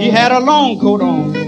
He 0.00 0.10
had 0.10 0.32
a 0.32 0.40
long 0.40 0.78
coat 0.78 1.02
on. 1.02 1.39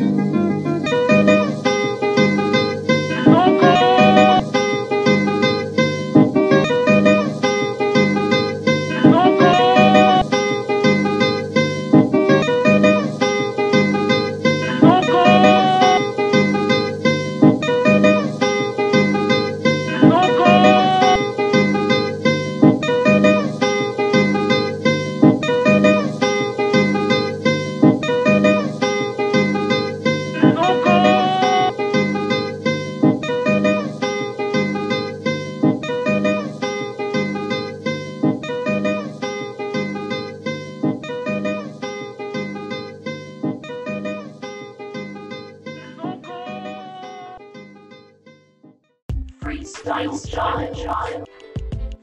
Freestyle 49.52 50.14
style. 50.14 51.26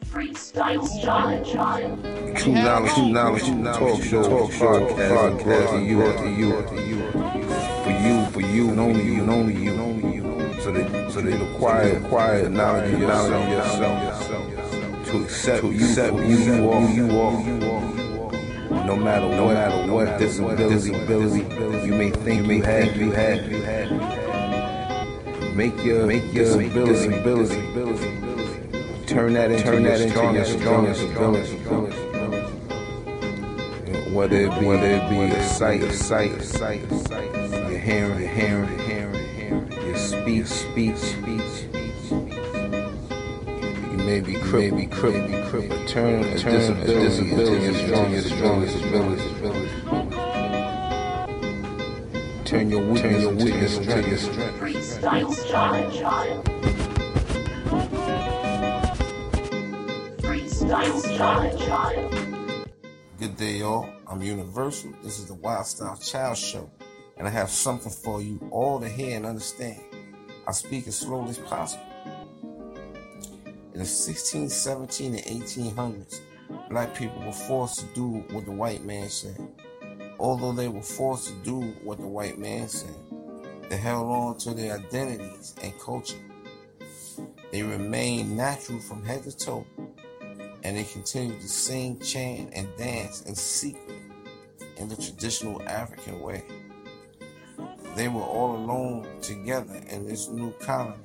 Freestyle 0.05 0.85
style. 0.85 1.98
Two 2.35 2.52
knowledge, 2.52 2.94
two 2.94 3.09
knowledge, 3.09 3.41
talk 3.75 4.03
show, 4.03 4.22
talk 4.22 4.52
show, 4.52 4.88
podcast, 4.88 5.39
podcast, 5.41 5.88
you, 5.88 5.98
you, 6.38 6.45
you, 6.45 7.12
for 7.81 7.89
you, 7.89 8.25
for 8.27 8.41
you, 8.41 8.69
and 8.69 8.80
only 8.80 9.03
you, 9.03 9.22
and 9.22 9.30
only 9.31 9.56
you, 9.56 9.72
and 9.72 9.80
only 9.81 10.14
you, 10.14 10.61
so 10.61 10.72
that, 10.72 11.11
so 11.11 11.22
that 11.22 11.41
acquire, 11.41 11.97
acquire 11.97 12.44
the 12.44 12.50
knowledge 12.52 12.94
of 12.94 13.00
yourself, 13.00 13.50
yourself, 13.50 15.08
to 15.08 15.23
accept, 15.23 15.61
to 15.61 15.72
accept 15.72 16.17
who 16.17 16.31
you 16.31 16.69
are, 16.69 16.91
you 16.91 17.06
are, 17.06 18.86
no 18.86 18.95
matter, 18.95 19.28
no 19.28 19.47
matter 19.47 19.91
what 19.91 20.19
disability, 20.19 20.69
disability 20.75 21.39
you 21.88 21.95
may 21.95 22.11
think 22.11 22.45
you 22.45 22.61
had, 22.61 22.95
you 22.95 23.11
had, 23.11 23.52
you 23.52 23.59
had. 23.61 24.19
Make 25.60 25.84
your 25.84 26.06
make 26.08 26.34
your 26.34 26.46
disability, 26.46 27.10
disability, 27.10 27.58
turn 29.08 29.34
that 29.34 29.52
into 29.52 29.62
turn 29.62 29.84
that 29.84 30.00
into 30.00 30.16
your 30.16 30.46
strongest 30.46 31.04
ability. 31.04 31.58
Whether 34.14 34.38
it 34.38 34.58
be 34.58 34.66
whether 34.66 34.88
it 34.88 35.10
be 35.10 35.20
a 35.20 35.44
sight, 35.44 35.92
sight, 35.92 36.42
sight, 36.42 36.82
your 36.90 37.78
hearing, 37.78 38.20
your 38.22 38.30
hearing, 38.30 38.70
your 38.70 38.80
hearing, 38.88 39.72
your 39.86 39.98
speech, 39.98 40.46
speech, 40.46 40.96
speech. 40.96 41.66
You 43.92 43.98
may 43.98 44.22
be 44.22 44.36
crippled, 44.36 44.80
may 44.80 44.86
be 44.86 44.96
crippled, 44.96 45.50
crippled. 45.50 45.88
Turn 45.90 46.24
a 46.24 46.36
disability 46.36 47.66
into 47.66 47.66
your 47.66 47.74
strongest, 47.74 48.30
strongest 48.30 48.78
ability. 48.86 49.69
Turn 52.50 52.67
your 52.72 52.81
weakness, 52.81 53.02
Turn 53.03 53.22
your 53.22 53.45
weakness 53.45 53.78
into 53.78 54.09
your 54.09 54.17
strength. 54.17 54.59
Freestyle 54.59 55.33
style. 55.36 56.44
Freestyle 60.17 61.00
style. 61.00 62.09
Good 63.19 63.38
day, 63.38 63.58
y'all. 63.58 63.88
I'm 64.08 64.23
Universal. 64.23 64.94
This 65.03 65.19
is 65.19 65.28
the 65.28 65.36
Wild 65.36 65.67
Style 65.67 65.95
Child 65.97 66.39
Show, 66.39 66.72
and 67.17 67.28
I 67.28 67.30
have 67.30 67.52
something 67.52 67.91
for 67.91 68.19
you 68.19 68.39
all 68.50 68.80
to 68.80 68.89
hear 68.89 69.16
and 69.16 69.28
understand. 69.28 69.84
I 70.47 70.52
speak 70.52 70.88
as 70.88 70.95
slowly 70.95 71.30
as 71.30 71.38
possible. 71.38 71.86
In 73.75 73.79
the 73.79 73.85
16, 73.85 74.50
17, 74.50 75.13
and 75.13 75.24
1800s, 75.24 76.22
black 76.72 76.95
people 76.95 77.22
were 77.24 77.31
forced 77.31 77.81
to 77.81 77.85
do 77.94 78.07
what 78.31 78.45
the 78.45 78.51
white 78.51 78.84
man 78.84 79.07
said. 79.07 79.38
Although 80.19 80.52
they 80.52 80.68
were 80.68 80.81
forced 80.81 81.28
to 81.28 81.34
do 81.44 81.62
what 81.84 81.97
the 81.97 82.07
white 82.07 82.38
man 82.38 82.68
said, 82.68 82.96
they 83.69 83.78
held 83.78 84.07
on 84.07 84.38
to 84.40 84.53
their 84.53 84.78
identities 84.78 85.56
and 85.62 85.80
culture. 85.80 86.18
They 87.52 87.63
remained 87.63 88.35
natural 88.35 88.80
from 88.80 89.03
head 89.06 89.24
to 89.24 89.35
toe, 89.35 89.66
and 90.63 90.75
they 90.75 90.84
continued 90.84 91.40
to 91.40 91.47
sing, 91.47 92.00
chant, 92.00 92.52
and 92.53 92.68
dance 92.78 93.22
in 93.24 93.35
secret 93.35 93.97
in 94.78 94.90
the 94.90 94.96
traditional 94.96 95.62
African 95.63 96.19
way. 96.19 96.44
They 97.96 98.07
were 98.07 98.22
all 98.22 98.56
alone 98.56 99.07
together 99.22 99.81
in 99.90 100.06
this 100.06 100.28
new 100.28 100.51
colony, 100.59 101.03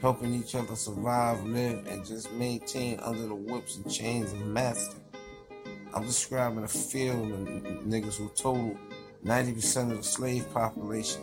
helping 0.00 0.32
each 0.34 0.54
other 0.54 0.76
survive, 0.76 1.44
live, 1.44 1.86
and 1.86 2.04
just 2.06 2.32
maintain 2.32 3.00
under 3.00 3.26
the 3.26 3.34
whips 3.34 3.76
and 3.76 3.90
chains 3.90 4.32
of 4.32 4.46
master. 4.46 4.96
I'm 5.94 6.04
describing 6.04 6.64
a 6.64 6.68
field 6.68 7.32
of 7.32 7.48
niggas 7.84 8.16
who 8.16 8.28
totaled 8.28 8.76
90% 9.24 9.90
of 9.90 9.96
the 9.98 10.02
slave 10.02 10.52
population 10.52 11.22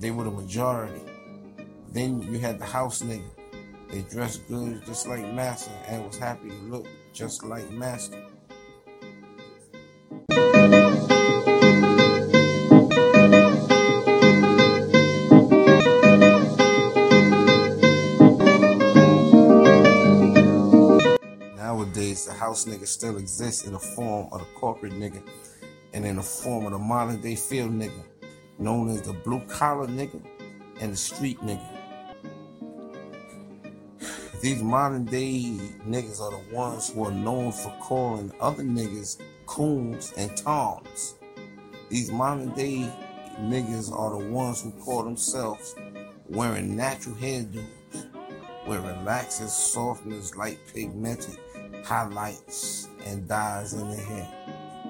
they 0.00 0.10
were 0.10 0.24
the 0.24 0.30
majority. 0.30 1.00
Then 1.92 2.22
you 2.22 2.38
had 2.38 2.58
the 2.58 2.64
house 2.64 3.02
nigga. 3.02 3.28
They 3.90 4.02
dressed 4.02 4.46
good 4.48 4.84
just 4.86 5.08
like 5.08 5.22
Master 5.32 5.72
and 5.86 6.04
was 6.04 6.18
happy 6.18 6.50
to 6.50 6.54
look 6.70 6.86
just 7.12 7.42
like 7.42 7.68
Master. 7.70 8.22
House 22.38 22.64
nigga 22.64 22.86
still 22.86 23.18
exists 23.18 23.66
in 23.66 23.72
the 23.72 23.78
form 23.78 24.28
of 24.32 24.40
the 24.40 24.46
corporate 24.54 24.92
nigga 24.92 25.22
and 25.92 26.06
in 26.06 26.16
the 26.16 26.22
form 26.22 26.66
of 26.66 26.72
the 26.72 26.78
modern 26.78 27.20
day 27.20 27.34
field 27.34 27.72
nigga 27.72 28.02
known 28.58 28.88
as 28.90 29.02
the 29.02 29.12
blue 29.12 29.40
collar 29.46 29.86
nigga 29.86 30.20
and 30.80 30.92
the 30.92 30.96
street 30.96 31.38
nigga. 31.40 31.66
These 34.40 34.62
modern 34.62 35.04
day 35.04 35.58
niggas 35.84 36.20
are 36.20 36.30
the 36.30 36.54
ones 36.54 36.90
who 36.90 37.04
are 37.04 37.10
known 37.10 37.50
for 37.50 37.74
calling 37.80 38.32
other 38.40 38.62
niggas 38.62 39.20
coons 39.46 40.12
and 40.16 40.36
toms. 40.36 41.16
These 41.88 42.12
modern 42.12 42.50
day 42.50 42.88
niggas 43.40 43.90
are 43.92 44.10
the 44.10 44.28
ones 44.30 44.62
who 44.62 44.70
call 44.70 45.02
themselves 45.02 45.74
wearing 46.28 46.76
natural 46.76 47.16
hairdos, 47.16 47.64
with 48.66 48.80
relaxers, 48.84 49.48
softness, 49.48 50.36
light 50.36 50.58
pigmented 50.72 51.38
highlights, 51.88 52.88
and 53.06 53.26
dyes 53.26 53.72
in 53.72 53.88
their 53.88 54.04
hair, 54.04 54.28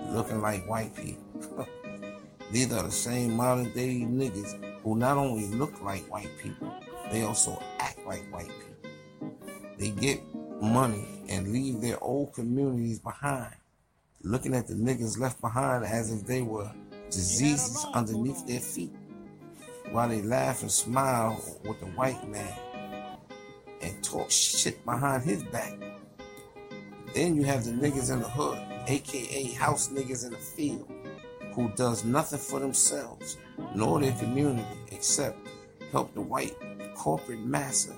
looking 0.09 0.43
like 0.43 0.69
white 0.69 0.93
people. 0.97 1.69
These 2.51 2.73
are 2.73 2.83
the 2.83 2.91
same 2.91 3.35
modern 3.35 3.73
day 3.73 4.01
niggas 4.01 4.81
who 4.83 4.97
not 4.97 5.17
only 5.17 5.47
look 5.47 5.81
like 5.81 6.11
white 6.11 6.31
people, 6.43 6.75
they 7.13 7.23
also 7.23 7.63
act 7.79 8.05
like 8.05 8.23
white 8.33 8.49
people. 8.49 9.31
They 9.79 9.91
get 9.91 10.21
money 10.61 11.07
and 11.29 11.53
leave 11.53 11.81
their 11.81 12.03
old 12.03 12.33
communities 12.33 12.99
behind, 12.99 13.55
looking 14.25 14.55
at 14.55 14.67
the 14.67 14.75
niggas 14.75 15.21
left 15.21 15.41
behind 15.41 15.85
as 15.85 16.13
if 16.13 16.27
they 16.27 16.43
were 16.43 16.69
diseases 17.11 17.87
underneath 17.95 18.45
their 18.45 18.61
feet, 18.61 18.93
while 19.93 20.09
they 20.09 20.23
laugh 20.23 20.63
and 20.63 20.73
smile 20.73 21.41
with 21.65 21.79
the 21.79 21.87
white 21.87 22.29
man 22.29 22.59
and 23.83 24.03
talk 24.03 24.33
shit 24.33 24.85
behind 24.85 25.23
his 25.23 25.45
back. 25.45 25.75
Then 27.15 27.37
you 27.37 27.45
have 27.45 27.65
the 27.65 27.73
niggas 27.73 28.13
in 28.13 28.21
the 28.21 28.29
hood, 28.29 28.59
aka 28.87 29.45
house 29.53 29.89
niggas 29.89 30.25
in 30.25 30.33
the 30.33 30.39
field 30.39 30.91
who 31.55 31.71
does 31.71 32.05
nothing 32.05 32.39
for 32.39 32.61
themselves 32.61 33.37
nor 33.75 34.01
their 34.01 34.13
community 34.13 34.65
except 34.93 35.39
help 35.91 36.15
the 36.15 36.21
white 36.21 36.55
corporate 36.95 37.41
massa 37.41 37.95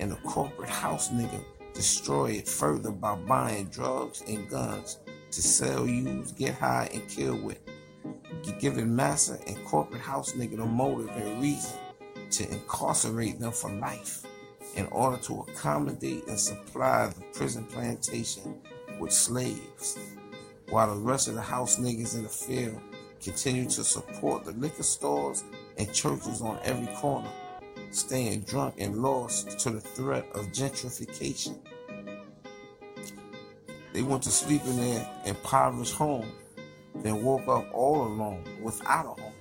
and 0.00 0.10
the 0.10 0.16
corporate 0.16 0.70
house 0.70 1.10
nigga 1.10 1.42
destroy 1.74 2.30
it 2.30 2.48
further 2.48 2.90
by 2.90 3.14
buying 3.14 3.66
drugs 3.66 4.22
and 4.26 4.48
guns 4.48 4.98
to 5.30 5.42
sell, 5.42 5.86
use, 5.86 6.32
get 6.32 6.54
high, 6.54 6.88
and 6.92 7.08
kill 7.08 7.36
with. 7.36 7.58
Giving 8.60 8.94
massa 8.94 9.38
and 9.46 9.62
corporate 9.64 10.00
house 10.00 10.32
nigga 10.32 10.56
the 10.56 10.64
motive 10.64 11.10
and 11.10 11.42
reason 11.42 11.78
to 12.30 12.50
incarcerate 12.50 13.38
them 13.40 13.52
for 13.52 13.70
life 13.70 14.24
in 14.76 14.86
order 14.86 15.16
to 15.22 15.44
accommodate 15.48 16.26
and 16.26 16.38
supply 16.38 17.08
the 17.08 17.20
prison 17.32 17.64
plantation 17.64 18.54
with 18.98 19.12
slaves, 19.12 19.98
while 20.70 20.94
the 20.94 21.00
rest 21.00 21.28
of 21.28 21.34
the 21.34 21.42
house 21.42 21.78
niggas 21.78 22.14
in 22.14 22.22
the 22.22 22.28
field 22.28 22.80
continue 23.22 23.64
to 23.64 23.84
support 23.84 24.44
the 24.44 24.52
liquor 24.52 24.82
stores 24.82 25.44
and 25.78 25.92
churches 25.92 26.40
on 26.40 26.58
every 26.64 26.92
corner, 26.96 27.30
staying 27.90 28.40
drunk 28.40 28.74
and 28.78 29.02
lost 29.02 29.58
to 29.58 29.70
the 29.70 29.80
threat 29.80 30.26
of 30.34 30.46
gentrification. 30.46 31.56
They 33.92 34.02
went 34.02 34.22
to 34.24 34.30
sleep 34.30 34.62
in 34.64 34.76
their 34.76 35.08
impoverished 35.24 35.94
home 35.94 36.30
then 37.04 37.22
woke 37.22 37.46
up 37.48 37.66
all 37.72 38.06
alone 38.06 38.42
without 38.62 39.04
a 39.04 39.20
home. 39.20 39.33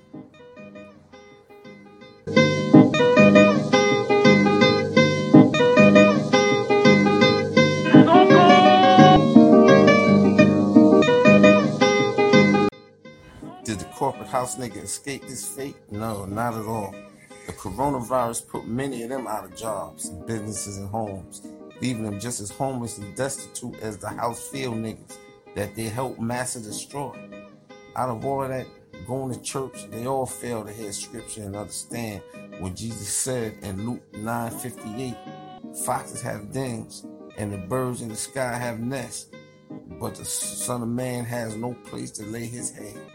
Corporate 14.03 14.27
house 14.27 14.57
nigga 14.57 14.83
escape 14.83 15.21
this 15.21 15.47
fate? 15.47 15.77
No, 15.89 16.25
not 16.25 16.55
at 16.55 16.65
all. 16.65 16.93
The 17.47 17.53
coronavirus 17.53 18.49
put 18.49 18.67
many 18.67 19.01
of 19.03 19.09
them 19.09 19.27
out 19.27 19.45
of 19.45 19.55
jobs, 19.55 20.09
businesses, 20.27 20.75
and 20.75 20.89
homes, 20.89 21.41
leaving 21.79 22.03
them 22.03 22.19
just 22.19 22.41
as 22.41 22.51
homeless 22.51 22.97
and 22.97 23.15
destitute 23.15 23.79
as 23.79 23.97
the 23.97 24.09
house 24.09 24.45
field 24.49 24.75
niggas 24.75 25.17
that 25.55 25.73
they 25.77 25.83
helped 25.83 26.19
mass 26.19 26.55
destroy. 26.55 27.17
Out 27.95 28.09
of 28.09 28.25
all 28.25 28.43
of 28.43 28.49
that, 28.49 28.67
going 29.07 29.33
to 29.33 29.41
church, 29.41 29.89
they 29.89 30.05
all 30.05 30.25
fail 30.25 30.65
to 30.65 30.73
hear 30.73 30.91
scripture 30.91 31.43
and 31.43 31.55
understand 31.55 32.21
what 32.59 32.75
Jesus 32.75 33.07
said 33.07 33.55
in 33.61 33.89
Luke 33.89 34.03
9:58. 34.11 35.15
Foxes 35.85 36.21
have 36.21 36.51
dens, 36.51 37.05
and 37.37 37.53
the 37.53 37.57
birds 37.57 38.01
in 38.01 38.09
the 38.09 38.17
sky 38.17 38.53
have 38.57 38.81
nests, 38.81 39.27
but 39.97 40.15
the 40.15 40.25
Son 40.25 40.81
of 40.81 40.89
Man 40.89 41.23
has 41.23 41.55
no 41.55 41.73
place 41.85 42.11
to 42.11 42.25
lay 42.25 42.47
his 42.47 42.69
head. 42.69 43.12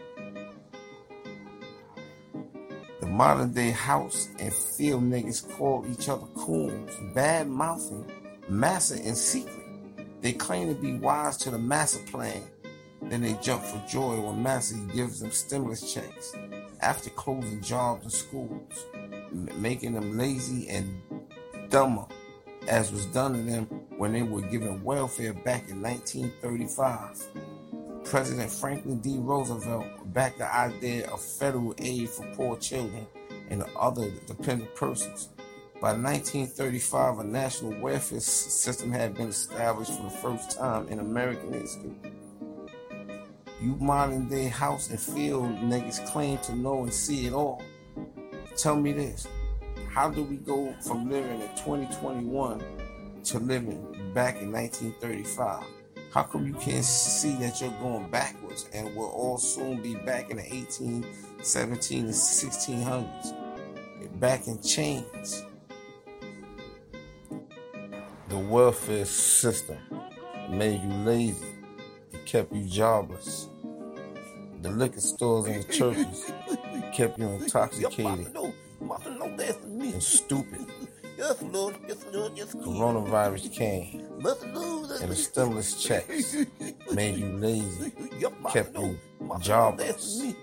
Modern 3.19 3.51
day 3.51 3.71
house 3.71 4.29
and 4.39 4.53
field 4.53 5.03
niggas 5.03 5.45
call 5.57 5.85
each 5.91 6.07
other 6.07 6.25
coons, 6.35 6.95
bad 7.13 7.49
mouthing 7.49 8.09
Massa 8.47 8.95
in 8.95 9.13
secret. 9.13 9.65
They 10.21 10.31
claim 10.31 10.73
to 10.73 10.81
be 10.81 10.93
wise 10.93 11.35
to 11.39 11.51
the 11.51 11.57
Massa 11.57 11.99
plan. 12.03 12.41
Then 13.01 13.21
they 13.21 13.33
jump 13.41 13.61
for 13.65 13.83
joy 13.89 14.21
when 14.21 14.41
Massa 14.41 14.75
gives 14.95 15.19
them 15.19 15.31
stimulus 15.31 15.93
checks 15.93 16.33
after 16.79 17.09
closing 17.09 17.59
jobs 17.59 18.03
and 18.03 18.13
schools, 18.13 18.85
making 19.33 19.95
them 19.95 20.17
lazy 20.17 20.69
and 20.69 21.01
dumber, 21.67 22.05
as 22.69 22.89
was 22.89 23.05
done 23.07 23.33
to 23.33 23.41
them 23.41 23.65
when 23.97 24.13
they 24.13 24.23
were 24.23 24.43
given 24.43 24.81
welfare 24.81 25.33
back 25.33 25.67
in 25.67 25.81
1935. 25.81 27.21
President 28.09 28.51
Franklin 28.51 28.97
D. 29.01 29.17
Roosevelt 29.19 29.85
backed 30.15 30.39
the 30.39 30.51
idea 30.51 31.07
of 31.11 31.21
federal 31.21 31.75
aid 31.77 32.09
for 32.09 32.25
poor 32.33 32.57
children 32.57 33.05
and 33.51 33.63
other 33.79 34.09
dependent 34.25 34.73
persons. 34.73 35.29
By 35.79 35.93
1935, 35.93 37.19
a 37.19 37.23
national 37.23 37.79
welfare 37.79 38.19
system 38.19 38.91
had 38.91 39.13
been 39.13 39.27
established 39.27 39.93
for 39.93 40.01
the 40.01 40.09
first 40.09 40.57
time 40.57 40.87
in 40.87 40.97
American 40.97 41.53
history. 41.53 41.91
You 43.61 43.75
modern 43.79 44.27
day 44.27 44.47
house 44.47 44.89
and 44.89 44.99
field 44.99 45.45
niggas 45.57 46.03
claim 46.07 46.39
to 46.39 46.55
know 46.55 46.81
and 46.81 46.91
see 46.91 47.27
it 47.27 47.33
all. 47.33 47.61
Tell 48.57 48.75
me 48.75 48.91
this 48.91 49.27
how 49.87 50.09
do 50.09 50.23
we 50.23 50.37
go 50.37 50.73
from 50.81 51.11
living 51.11 51.41
in 51.41 51.49
2021 51.49 52.63
to 53.25 53.37
living 53.37 54.11
back 54.15 54.41
in 54.41 54.51
1935? 54.51 55.63
How 56.13 56.23
come 56.23 56.47
you 56.47 56.53
can't 56.53 56.83
see 56.83 57.35
that 57.35 57.61
you're 57.61 57.69
going 57.81 58.09
backwards 58.09 58.67
and 58.73 58.95
we'll 58.95 59.09
all 59.09 59.37
soon 59.37 59.81
be 59.81 59.93
back 59.93 60.31
in 60.31 60.37
the 60.37 60.43
1817 60.43 62.05
and 62.05 62.13
1600s? 62.13 64.19
Back 64.19 64.47
in 64.47 64.59
chains. 64.61 65.45
The 68.27 68.37
welfare 68.37 69.05
system 69.05 69.77
made 70.49 70.81
you 70.81 70.93
lazy. 71.05 71.45
It 72.11 72.25
kept 72.25 72.53
you 72.53 72.65
jobless. 72.65 73.47
The 74.61 74.71
liquor 74.71 74.99
stores 74.99 75.45
and 75.45 75.63
the 75.63 75.71
churches 75.71 76.31
kept 76.93 77.19
you 77.19 77.27
intoxicated 77.27 78.35
and 78.81 80.03
stupid. 80.03 80.65
Yes, 81.19 81.41
Lord. 81.41 81.75
Yes, 81.85 82.05
Lord. 82.13 82.31
Yes, 82.33 82.55
Coronavirus 82.55 83.53
came. 83.53 84.07
And 85.01 85.11
the 85.11 85.15
stimulus 85.15 85.83
checks 85.83 86.35
made 86.93 87.17
you 87.17 87.27
lazy, 87.37 87.91
kept 88.51 88.77
you 88.77 88.97
jobless, 89.41 89.87
that's 89.87 90.19
me. 90.21 90.35